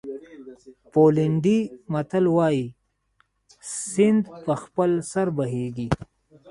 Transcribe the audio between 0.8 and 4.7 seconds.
پولنډي متل وایي سیند په